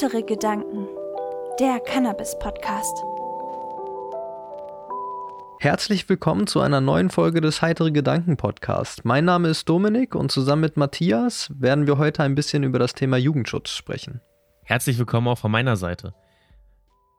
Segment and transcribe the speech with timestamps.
[0.00, 0.86] Heitere Gedanken,
[1.58, 3.02] der Cannabis-Podcast.
[5.58, 9.04] Herzlich willkommen zu einer neuen Folge des Heitere Gedanken Podcast.
[9.04, 12.94] Mein Name ist Dominik und zusammen mit Matthias werden wir heute ein bisschen über das
[12.94, 14.20] Thema Jugendschutz sprechen.
[14.62, 16.14] Herzlich willkommen auch von meiner Seite.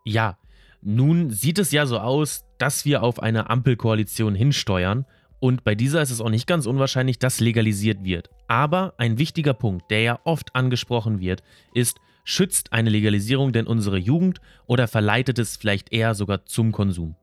[0.05, 0.37] Ja,
[0.81, 5.05] nun sieht es ja so aus, dass wir auf eine Ampelkoalition hinsteuern
[5.41, 8.29] und bei dieser ist es auch nicht ganz unwahrscheinlich, dass legalisiert wird.
[8.47, 11.43] Aber ein wichtiger Punkt, der ja oft angesprochen wird,
[11.73, 17.15] ist, schützt eine Legalisierung denn unsere Jugend oder verleitet es vielleicht eher sogar zum Konsum?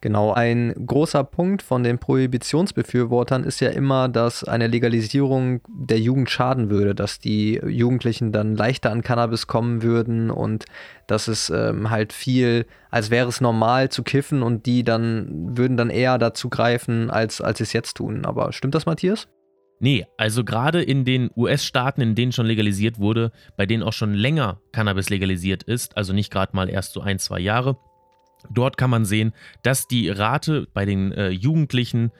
[0.00, 6.30] Genau, ein großer Punkt von den Prohibitionsbefürwortern ist ja immer, dass eine Legalisierung der Jugend
[6.30, 10.66] schaden würde, dass die Jugendlichen dann leichter an Cannabis kommen würden und
[11.08, 15.76] dass es ähm, halt viel, als wäre es normal zu kiffen und die dann würden
[15.76, 18.24] dann eher dazu greifen, als, als sie es jetzt tun.
[18.24, 19.26] Aber stimmt das, Matthias?
[19.80, 24.12] Nee, also gerade in den US-Staaten, in denen schon legalisiert wurde, bei denen auch schon
[24.12, 27.76] länger Cannabis legalisiert ist, also nicht gerade mal erst so ein, zwei Jahre,
[28.50, 32.12] Dort kann man sehen, dass die Rate bei den äh, Jugendlichen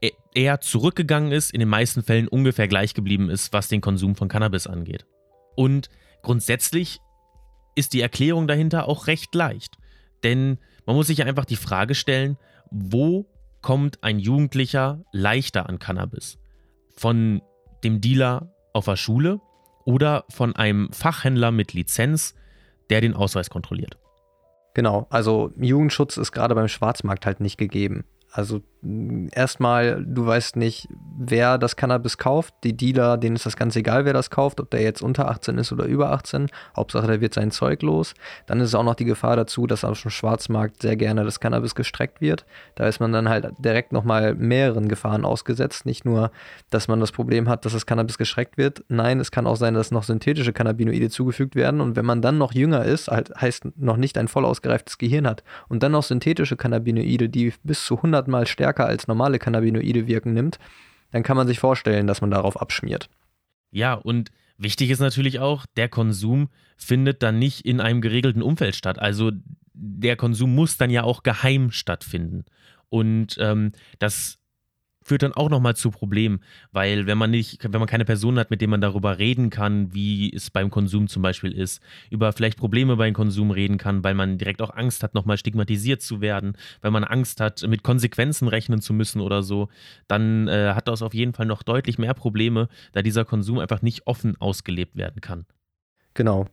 [0.00, 4.14] e-, eher zurückgegangen ist, in den meisten Fällen ungefähr gleich geblieben ist, was den Konsum
[4.14, 5.06] von Cannabis angeht.
[5.56, 5.88] Und
[6.22, 7.00] grundsätzlich
[7.74, 9.76] ist die Erklärung dahinter auch recht leicht.
[10.22, 12.38] Denn man muss sich ja einfach die Frage stellen,
[12.70, 13.26] wo
[13.60, 16.38] kommt ein Jugendlicher leichter an Cannabis?
[16.96, 17.42] Von
[17.82, 19.40] dem Dealer auf der Schule
[19.84, 22.34] oder von einem Fachhändler mit Lizenz,
[22.90, 23.98] der den Ausweis kontrolliert?
[24.74, 28.04] Genau, also Jugendschutz ist gerade beim Schwarzmarkt halt nicht gegeben.
[28.36, 28.62] Also
[29.30, 32.52] erstmal, du weißt nicht, wer das Cannabis kauft.
[32.64, 35.56] Die Dealer, denen ist das ganz egal, wer das kauft, ob der jetzt unter 18
[35.56, 36.48] ist oder über 18.
[36.76, 38.14] Hauptsache, der wird sein Zeug los.
[38.46, 41.76] Dann ist auch noch die Gefahr dazu, dass auf dem Schwarzmarkt sehr gerne das Cannabis
[41.76, 42.44] gestreckt wird.
[42.74, 45.86] Da ist man dann halt direkt nochmal mehreren Gefahren ausgesetzt.
[45.86, 46.32] Nicht nur,
[46.70, 48.84] dass man das Problem hat, dass das Cannabis gestreckt wird.
[48.88, 51.80] Nein, es kann auch sein, dass noch synthetische Cannabinoide zugefügt werden.
[51.80, 55.26] Und wenn man dann noch jünger ist, halt heißt noch nicht ein voll ausgereiftes Gehirn
[55.26, 60.06] hat und dann noch synthetische Cannabinoide, die bis zu 100 Mal stärker als normale Cannabinoide
[60.06, 60.58] wirken, nimmt,
[61.10, 63.08] dann kann man sich vorstellen, dass man darauf abschmiert.
[63.70, 68.74] Ja, und wichtig ist natürlich auch, der Konsum findet dann nicht in einem geregelten Umfeld
[68.76, 68.98] statt.
[68.98, 69.32] Also
[69.72, 72.44] der Konsum muss dann ja auch geheim stattfinden.
[72.88, 74.38] Und ähm, das
[75.04, 76.40] führt dann auch nochmal zu Problemen,
[76.72, 79.92] weil wenn man nicht, wenn man keine Person hat, mit dem man darüber reden kann,
[79.94, 84.14] wie es beim Konsum zum Beispiel ist, über vielleicht Probleme beim Konsum reden kann, weil
[84.14, 88.48] man direkt auch Angst hat, nochmal stigmatisiert zu werden, weil man Angst hat, mit Konsequenzen
[88.48, 89.68] rechnen zu müssen oder so,
[90.08, 93.82] dann äh, hat das auf jeden Fall noch deutlich mehr Probleme, da dieser Konsum einfach
[93.82, 95.44] nicht offen ausgelebt werden kann.
[96.14, 96.46] Genau.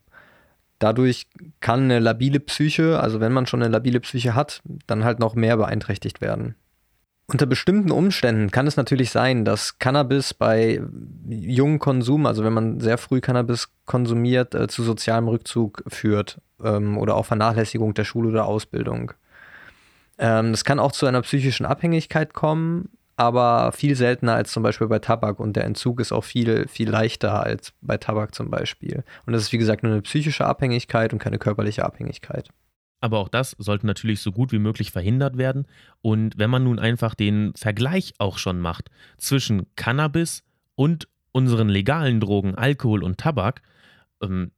[0.80, 1.28] Dadurch
[1.60, 5.36] kann eine labile Psyche, also wenn man schon eine labile Psyche hat, dann halt noch
[5.36, 6.56] mehr beeinträchtigt werden.
[7.32, 10.82] Unter bestimmten Umständen kann es natürlich sein, dass Cannabis bei
[11.30, 16.98] jungen Konsum, also wenn man sehr früh Cannabis konsumiert, äh, zu sozialem Rückzug führt ähm,
[16.98, 19.14] oder auch Vernachlässigung der Schule oder Ausbildung.
[20.18, 25.00] Ähm, kann auch zu einer psychischen Abhängigkeit kommen, aber viel seltener als zum Beispiel bei
[25.00, 29.06] Tabak und der Entzug ist auch viel, viel leichter als bei Tabak zum Beispiel.
[29.26, 32.50] Und das ist wie gesagt nur eine psychische Abhängigkeit und keine körperliche Abhängigkeit.
[33.02, 35.66] Aber auch das sollte natürlich so gut wie möglich verhindert werden.
[36.02, 40.44] Und wenn man nun einfach den Vergleich auch schon macht zwischen Cannabis
[40.76, 43.62] und unseren legalen Drogen, Alkohol und Tabak,
[44.22, 44.52] ähm,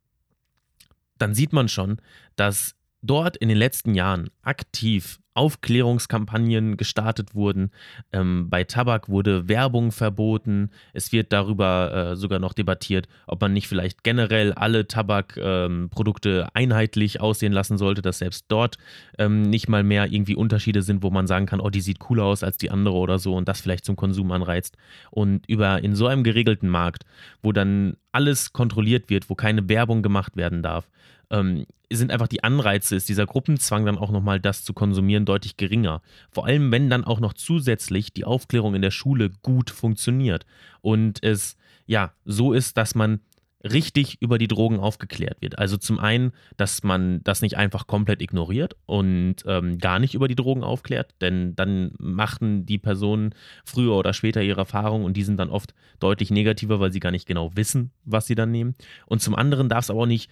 [1.18, 1.98] dann sieht man schon,
[2.36, 7.72] dass dort in den letzten Jahren aktiv Aufklärungskampagnen gestartet wurden.
[8.12, 10.70] Ähm, bei Tabak wurde Werbung verboten.
[10.94, 16.48] Es wird darüber äh, sogar noch debattiert, ob man nicht vielleicht generell alle Tabakprodukte ähm,
[16.54, 18.78] einheitlich aussehen lassen sollte, dass selbst dort
[19.18, 22.26] ähm, nicht mal mehr irgendwie Unterschiede sind, wo man sagen kann, oh, die sieht cooler
[22.26, 24.78] aus als die andere oder so und das vielleicht zum Konsum anreizt.
[25.10, 27.06] Und über in so einem geregelten Markt,
[27.42, 30.88] wo dann alles kontrolliert wird, wo keine Werbung gemacht werden darf,
[31.34, 35.58] ähm, sind einfach die Anreize, ist dieser Gruppenzwang dann auch nochmal das zu konsumieren deutlich
[35.58, 36.02] geringer.
[36.32, 40.46] Vor allem, wenn dann auch noch zusätzlich die Aufklärung in der Schule gut funktioniert
[40.82, 43.20] und es ja so ist, dass man
[43.64, 45.58] richtig über die Drogen aufgeklärt wird.
[45.58, 50.28] Also zum einen, dass man das nicht einfach komplett ignoriert und ähm, gar nicht über
[50.28, 53.34] die Drogen aufklärt, denn dann machen die Personen
[53.64, 57.12] früher oder später ihre Erfahrungen und die sind dann oft deutlich negativer, weil sie gar
[57.12, 58.76] nicht genau wissen, was sie dann nehmen.
[59.06, 60.30] Und zum anderen darf es aber auch nicht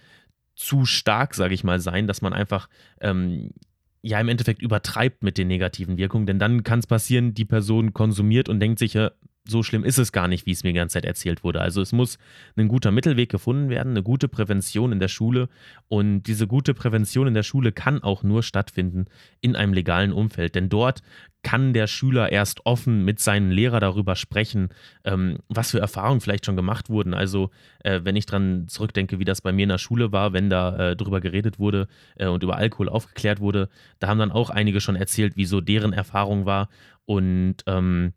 [0.54, 2.68] zu stark, sage ich mal, sein, dass man einfach
[3.00, 3.50] ähm,
[4.02, 7.92] ja im Endeffekt übertreibt mit den negativen Wirkungen, denn dann kann es passieren, die Person
[7.92, 8.94] konsumiert und denkt sich,
[9.44, 11.60] so schlimm ist es gar nicht, wie es mir die ganze Zeit erzählt wurde.
[11.60, 12.18] Also es muss
[12.56, 15.48] ein guter Mittelweg gefunden werden, eine gute Prävention in der Schule.
[15.88, 19.06] Und diese gute Prävention in der Schule kann auch nur stattfinden
[19.40, 20.54] in einem legalen Umfeld.
[20.54, 21.02] Denn dort
[21.42, 24.68] kann der Schüler erst offen mit seinen Lehrer darüber sprechen,
[25.02, 27.14] ähm, was für Erfahrungen vielleicht schon gemacht wurden.
[27.14, 27.50] Also
[27.80, 30.90] äh, wenn ich dran zurückdenke, wie das bei mir in der Schule war, wenn da
[30.90, 33.68] äh, drüber geredet wurde äh, und über Alkohol aufgeklärt wurde,
[33.98, 36.68] da haben dann auch einige schon erzählt, wie so deren Erfahrung war.
[37.06, 38.12] Und ähm,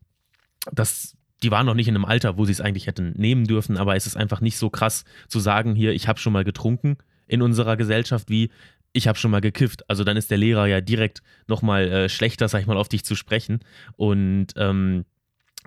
[0.71, 3.77] das, die waren noch nicht in einem Alter, wo sie es eigentlich hätten nehmen dürfen,
[3.77, 6.97] aber es ist einfach nicht so krass zu sagen, hier, ich habe schon mal getrunken
[7.27, 8.50] in unserer Gesellschaft, wie
[8.94, 9.89] ich habe schon mal gekifft.
[9.89, 13.03] Also dann ist der Lehrer ja direkt nochmal äh, schlechter, sag ich mal, auf dich
[13.03, 13.59] zu sprechen.
[13.97, 15.03] Und ähm,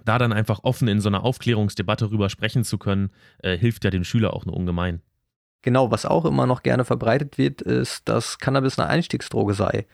[0.05, 3.11] da dann einfach offen in so einer Aufklärungsdebatte rüber sprechen zu können,
[3.43, 5.03] äh, hilft ja dem Schüler auch nur ungemein.
[5.63, 9.87] Genau, was auch immer noch gerne verbreitet wird, ist, dass Cannabis eine Einstiegsdroge sei.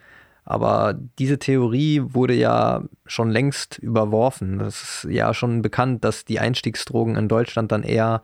[0.45, 4.61] Aber diese Theorie wurde ja schon längst überworfen.
[4.61, 8.23] Es ist ja schon bekannt, dass die Einstiegsdrogen in Deutschland dann eher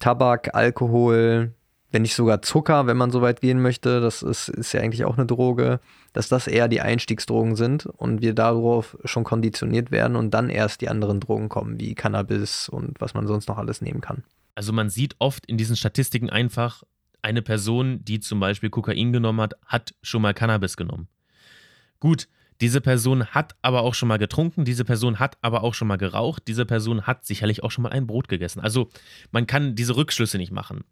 [0.00, 1.54] Tabak, Alkohol,
[1.92, 5.04] wenn nicht sogar Zucker, wenn man so weit gehen möchte, das ist, ist ja eigentlich
[5.04, 5.78] auch eine Droge,
[6.12, 10.80] dass das eher die Einstiegsdrogen sind und wir darauf schon konditioniert werden und dann erst
[10.80, 14.24] die anderen Drogen kommen, wie Cannabis und was man sonst noch alles nehmen kann.
[14.54, 16.82] Also man sieht oft in diesen Statistiken einfach,
[17.22, 21.06] eine Person, die zum Beispiel Kokain genommen hat, hat schon mal Cannabis genommen.
[22.02, 22.26] Gut,
[22.60, 25.98] diese Person hat aber auch schon mal getrunken, diese Person hat aber auch schon mal
[25.98, 28.58] geraucht, diese Person hat sicherlich auch schon mal ein Brot gegessen.
[28.58, 28.90] Also
[29.30, 30.82] man kann diese Rückschlüsse nicht machen.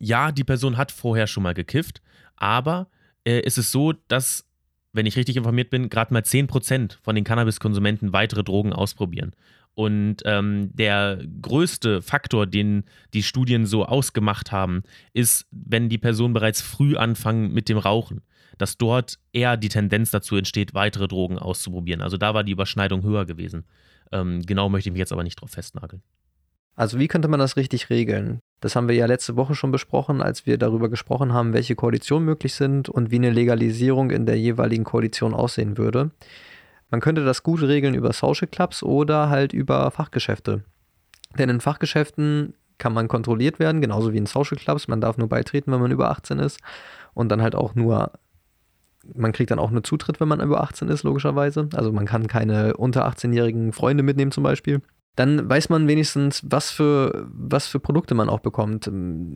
[0.00, 2.02] Ja, die Person hat vorher schon mal gekifft,
[2.34, 2.88] aber
[3.24, 4.44] äh, ist es so, dass,
[4.92, 9.36] wenn ich richtig informiert bin, gerade mal 10% von den Cannabiskonsumenten weitere Drogen ausprobieren.
[9.74, 12.84] Und ähm, der größte Faktor, den
[13.14, 14.82] die Studien so ausgemacht haben,
[15.14, 18.20] ist, wenn die Personen bereits früh anfangen mit dem Rauchen
[18.58, 22.00] dass dort eher die Tendenz dazu entsteht, weitere Drogen auszuprobieren.
[22.00, 23.64] Also da war die Überschneidung höher gewesen.
[24.12, 26.02] Ähm, genau möchte ich mich jetzt aber nicht drauf festnageln.
[26.74, 28.40] Also wie könnte man das richtig regeln?
[28.60, 32.24] Das haben wir ja letzte Woche schon besprochen, als wir darüber gesprochen haben, welche Koalitionen
[32.24, 36.12] möglich sind und wie eine Legalisierung in der jeweiligen Koalition aussehen würde.
[36.92, 40.62] Man könnte das gut regeln über Social Clubs oder halt über Fachgeschäfte.
[41.38, 44.88] Denn in Fachgeschäften kann man kontrolliert werden, genauso wie in Social Clubs.
[44.88, 46.60] Man darf nur beitreten, wenn man über 18 ist
[47.14, 48.12] und dann halt auch nur
[49.14, 51.68] man kriegt dann auch nur Zutritt, wenn man über 18 ist, logischerweise.
[51.74, 54.80] Also man kann keine unter 18-jährigen Freunde mitnehmen zum Beispiel
[55.16, 58.90] dann weiß man wenigstens, was für, was für Produkte man auch bekommt.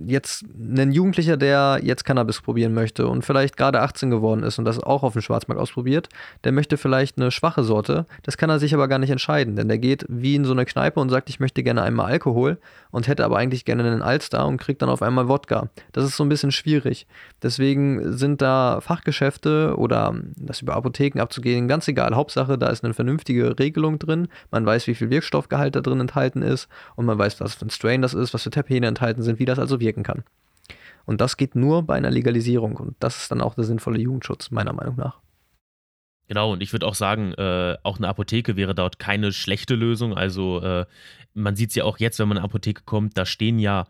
[0.06, 4.64] Jetzt ein Jugendlicher, der jetzt Cannabis probieren möchte und vielleicht gerade 18 geworden ist und
[4.64, 6.08] das auch auf dem Schwarzmarkt ausprobiert,
[6.44, 8.06] der möchte vielleicht eine schwache Sorte.
[8.22, 10.64] Das kann er sich aber gar nicht entscheiden, denn der geht wie in so eine
[10.64, 12.58] Kneipe und sagt, ich möchte gerne einmal Alkohol
[12.90, 15.68] und hätte aber eigentlich gerne einen Alster und kriegt dann auf einmal Wodka.
[15.92, 17.06] Das ist so ein bisschen schwierig.
[17.42, 22.14] Deswegen sind da Fachgeschäfte oder das über Apotheken abzugehen ganz egal.
[22.14, 24.28] Hauptsache, da ist eine vernünftige Regelung drin.
[24.50, 27.66] Man weiß, wie viel Wirkstoffgehalt Inhalt da drin enthalten ist und man weiß, was für
[27.66, 30.24] ein Strain das ist, was für Terpene enthalten sind, wie das also wirken kann.
[31.04, 34.50] Und das geht nur bei einer Legalisierung und das ist dann auch der sinnvolle Jugendschutz,
[34.50, 35.20] meiner Meinung nach.
[36.28, 40.14] Genau, und ich würde auch sagen, äh, auch eine Apotheke wäre dort keine schlechte Lösung.
[40.14, 40.84] Also äh,
[41.34, 43.86] man sieht es ja auch jetzt, wenn man in eine Apotheke kommt, da stehen ja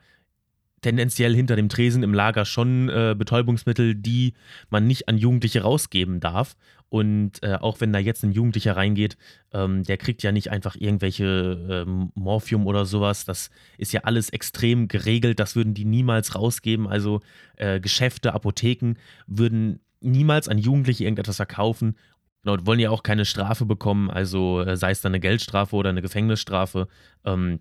[0.82, 4.34] tendenziell hinter dem Tresen im Lager schon äh, Betäubungsmittel, die
[4.68, 6.56] man nicht an Jugendliche rausgeben darf.
[6.88, 9.16] Und äh, auch wenn da jetzt ein Jugendlicher reingeht,
[9.52, 13.24] ähm, der kriegt ja nicht einfach irgendwelche ähm, Morphium oder sowas.
[13.24, 15.40] Das ist ja alles extrem geregelt.
[15.40, 16.86] Das würden die niemals rausgeben.
[16.86, 17.22] Also
[17.56, 18.94] äh, Geschäfte, Apotheken
[19.26, 21.96] würden niemals an Jugendliche irgendetwas verkaufen.
[22.44, 25.90] Genau, wollen ja auch keine Strafe bekommen, also äh, sei es dann eine Geldstrafe oder
[25.90, 26.86] eine Gefängnisstrafe.
[27.24, 27.58] Ähm,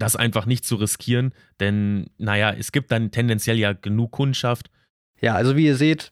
[0.00, 4.70] das einfach nicht zu riskieren, denn naja, es gibt dann tendenziell ja genug Kundschaft.
[5.20, 6.10] Ja, also wie ihr seht,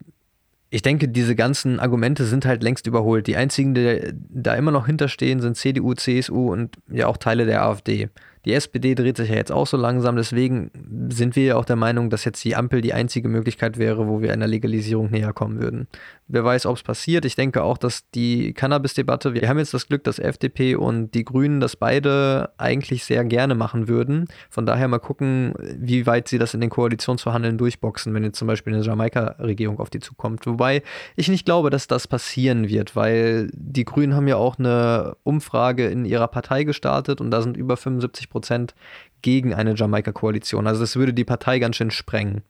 [0.70, 3.26] ich denke, diese ganzen Argumente sind halt längst überholt.
[3.26, 7.62] Die einzigen, die da immer noch hinterstehen, sind CDU, CSU und ja auch Teile der
[7.62, 8.10] AfD.
[8.48, 10.70] Die SPD dreht sich ja jetzt auch so langsam, deswegen
[11.10, 14.22] sind wir ja auch der Meinung, dass jetzt die Ampel die einzige Möglichkeit wäre, wo
[14.22, 15.86] wir einer Legalisierung näher kommen würden.
[16.28, 17.26] Wer weiß, ob es passiert.
[17.26, 21.24] Ich denke auch, dass die Cannabis-Debatte, wir haben jetzt das Glück, dass FDP und die
[21.24, 24.28] Grünen das beide eigentlich sehr gerne machen würden.
[24.48, 28.48] Von daher mal gucken, wie weit sie das in den Koalitionsverhandeln durchboxen, wenn jetzt zum
[28.48, 30.46] Beispiel eine Jamaika-Regierung auf die zukommt.
[30.46, 30.82] Wobei
[31.16, 35.86] ich nicht glaube, dass das passieren wird, weil die Grünen haben ja auch eine Umfrage
[35.88, 38.37] in ihrer Partei gestartet und da sind über 75 Prozent
[39.22, 40.66] gegen eine Jamaika-Koalition.
[40.66, 42.42] Also das würde die Partei ganz schön sprengen.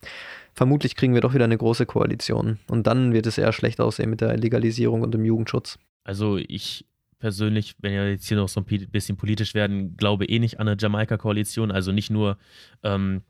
[0.55, 2.59] Vermutlich kriegen wir doch wieder eine große Koalition.
[2.69, 5.79] Und dann wird es eher schlecht aussehen mit der Legalisierung und dem Jugendschutz.
[6.05, 6.85] Also ich
[7.19, 10.69] persönlich, wenn wir jetzt hier noch so ein bisschen politisch werden, glaube eh nicht an
[10.69, 11.71] eine Jamaika-Koalition.
[11.71, 12.39] Also nicht nur
[12.83, 13.23] ähm,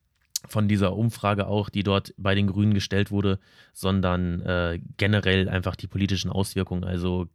[0.46, 3.38] von dieser Umfrage auch, die dort bei den Grünen gestellt wurde,
[3.72, 6.84] sondern äh, generell einfach die politischen Auswirkungen.
[6.84, 7.28] Also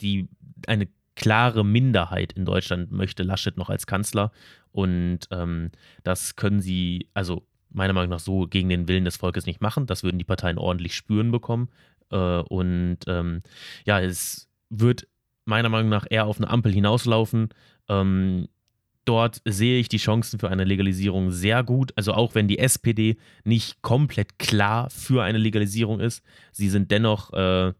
[0.00, 0.28] die
[0.66, 4.30] eine klare Minderheit in Deutschland möchte Laschet noch als Kanzler.
[4.70, 5.70] Und ähm,
[6.04, 9.86] das können sie, also meiner Meinung nach, so gegen den Willen des Volkes nicht machen.
[9.86, 11.68] Das würden die Parteien ordentlich spüren bekommen.
[12.10, 13.42] Äh, und ähm,
[13.84, 15.08] ja, es wird
[15.46, 17.48] meiner Meinung nach eher auf eine Ampel hinauslaufen.
[17.88, 18.48] Ähm,
[19.04, 21.92] dort sehe ich die Chancen für eine Legalisierung sehr gut.
[21.96, 27.32] Also auch wenn die SPD nicht komplett klar für eine Legalisierung ist, sie sind dennoch
[27.32, 27.72] äh,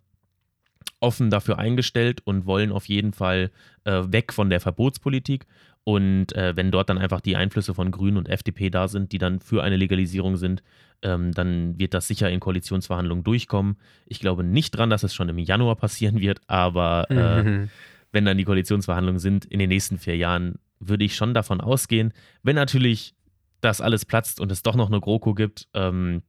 [1.01, 3.51] offen dafür eingestellt und wollen auf jeden Fall
[3.85, 5.47] äh, weg von der Verbotspolitik.
[5.85, 9.19] Und äh, wenn dort dann einfach die Einflüsse von Grünen und FDP da sind, die
[9.19, 10.63] dann für eine Legalisierung sind,
[11.03, 13.77] ähm, dann wird das sicher in Koalitionsverhandlungen durchkommen.
[14.07, 17.71] Ich glaube nicht dran, dass es schon im Januar passieren wird, aber äh, mhm.
[18.13, 22.13] wenn dann die Koalitionsverhandlungen sind in den nächsten vier Jahren, würde ich schon davon ausgehen,
[22.43, 23.15] wenn natürlich
[23.61, 26.23] das alles platzt und es doch noch eine GroKo gibt, ähm,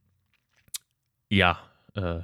[1.28, 1.58] ja,
[1.94, 2.20] äh,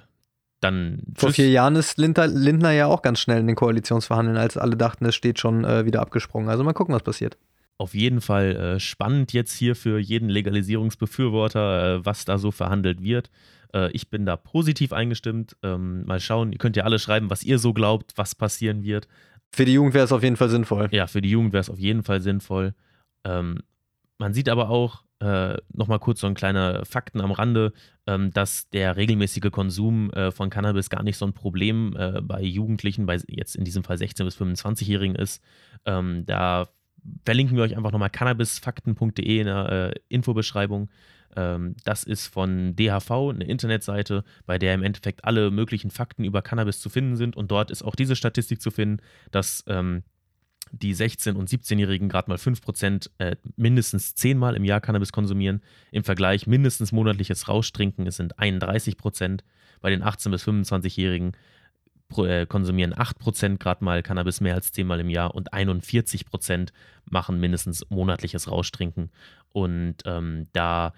[0.64, 1.02] dann.
[1.14, 4.76] Vor vier Jahren ist Lindner, Lindner, ja auch ganz schnell in den Koalitionsverhandlungen, als alle
[4.76, 6.48] dachten, es steht schon äh, wieder abgesprungen.
[6.48, 7.36] Also mal gucken, was passiert.
[7.76, 13.02] Auf jeden Fall äh, spannend jetzt hier für jeden Legalisierungsbefürworter, äh, was da so verhandelt
[13.02, 13.30] wird.
[13.74, 15.56] Äh, ich bin da positiv eingestimmt.
[15.62, 19.08] Ähm, mal schauen, ihr könnt ja alle schreiben, was ihr so glaubt, was passieren wird.
[19.52, 20.88] Für die Jugend wäre es auf jeden Fall sinnvoll.
[20.92, 22.74] Ja, für die Jugend wäre es auf jeden Fall sinnvoll.
[23.24, 23.58] Ähm,
[24.18, 27.72] man sieht aber auch, äh, nochmal kurz so ein kleiner Fakten am Rande,
[28.06, 32.42] ähm, dass der regelmäßige Konsum äh, von Cannabis gar nicht so ein Problem äh, bei
[32.42, 35.42] Jugendlichen, bei jetzt in diesem Fall 16- bis 25-Jährigen ist.
[35.86, 36.68] Ähm, da
[37.24, 40.90] verlinken wir euch einfach nochmal cannabisfakten.de in der äh, Infobeschreibung.
[41.36, 46.42] Ähm, das ist von DHV, eine Internetseite, bei der im Endeffekt alle möglichen Fakten über
[46.42, 47.34] Cannabis zu finden sind.
[47.34, 50.02] Und dort ist auch diese Statistik zu finden, dass ähm,
[50.82, 55.62] die 16- und 17-Jährigen gerade mal 5% äh, mindestens 10 Mal im Jahr Cannabis konsumieren.
[55.90, 59.40] Im Vergleich mindestens monatliches Rauschtrinken, es sind 31%.
[59.80, 61.32] Bei den 18- bis 25-Jährigen
[62.16, 66.70] äh, konsumieren 8% gerade mal Cannabis mehr als 10 Mal im Jahr und 41%
[67.10, 69.10] machen mindestens monatliches Rauschtrinken.
[69.52, 70.92] Und ähm, da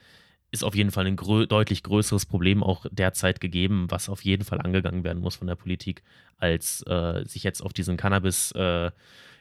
[0.51, 4.45] ist auf jeden Fall ein grö deutlich größeres Problem auch derzeit gegeben, was auf jeden
[4.45, 6.03] Fall angegangen werden muss von der Politik,
[6.39, 8.91] als äh, sich jetzt auf diesen Cannabis-Konsum äh,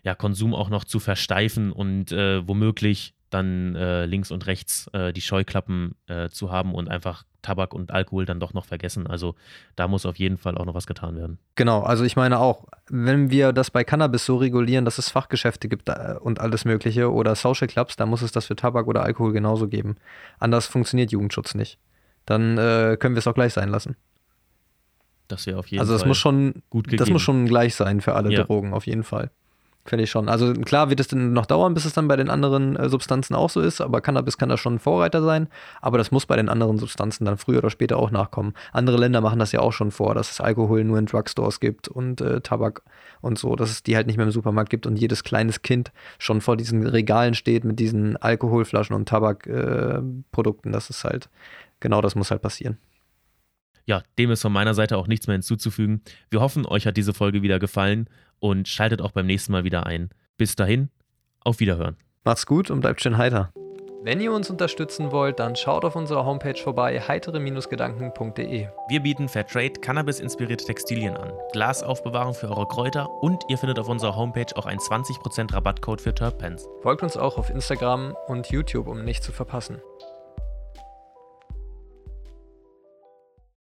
[0.05, 5.21] ja, auch noch zu versteifen und äh, womöglich dann äh, links und rechts äh, die
[5.21, 9.07] Scheuklappen äh, zu haben und einfach Tabak und Alkohol dann doch noch vergessen.
[9.07, 9.35] Also
[9.75, 11.39] da muss auf jeden Fall auch noch was getan werden.
[11.55, 15.67] Genau, also ich meine auch, wenn wir das bei Cannabis so regulieren, dass es Fachgeschäfte
[15.67, 19.03] gibt äh, und alles Mögliche oder Social Clubs, dann muss es das für Tabak oder
[19.03, 19.97] Alkohol genauso geben.
[20.39, 21.79] Anders funktioniert Jugendschutz nicht.
[22.25, 23.95] Dann äh, können wir es auch gleich sein lassen.
[25.27, 25.91] Das wäre auf jeden Fall.
[25.91, 26.99] Also das muss schon, gut gegeben.
[26.99, 28.43] das muss schon gleich sein für alle ja.
[28.43, 29.31] Drogen, auf jeden Fall.
[29.87, 30.29] Finde ich schon.
[30.29, 33.35] Also klar wird es dann noch dauern, bis es dann bei den anderen äh, Substanzen
[33.35, 35.47] auch so ist, aber Cannabis kann da schon ein Vorreiter sein.
[35.79, 38.55] Aber das muss bei den anderen Substanzen dann früher oder später auch nachkommen.
[38.73, 41.87] Andere Länder machen das ja auch schon vor, dass es Alkohol nur in Drugstores gibt
[41.87, 42.81] und äh, Tabak
[43.21, 45.91] und so, dass es die halt nicht mehr im Supermarkt gibt und jedes kleines Kind
[46.17, 50.71] schon vor diesen Regalen steht mit diesen Alkoholflaschen und Tabakprodukten.
[50.71, 51.29] Äh, das ist halt,
[51.79, 52.79] genau das muss halt passieren
[53.87, 56.01] ja, dem ist von meiner Seite auch nichts mehr hinzuzufügen.
[56.31, 58.09] Wir hoffen, euch hat diese Folge wieder gefallen
[58.49, 60.09] und schaltet auch beim nächsten Mal wieder ein.
[60.37, 60.89] Bis dahin,
[61.43, 61.97] auf Wiederhören.
[62.23, 63.51] Macht's gut und bleibt schön heiter.
[64.03, 68.67] Wenn ihr uns unterstützen wollt, dann schaut auf unserer Homepage vorbei, heitere-gedanken.de.
[68.87, 74.15] Wir bieten Fairtrade Cannabis-inspirierte Textilien an, Glasaufbewahrung für eure Kräuter und ihr findet auf unserer
[74.15, 76.67] Homepage auch einen 20% Rabattcode für Terpens.
[76.83, 79.81] Folgt uns auch auf Instagram und YouTube, um nichts zu verpassen.